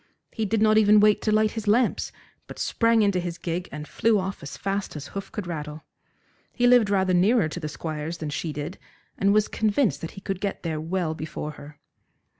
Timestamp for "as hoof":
4.95-5.31